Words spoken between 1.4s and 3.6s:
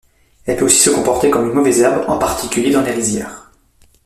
une mauvaise herbe, en particulier dans les rizières.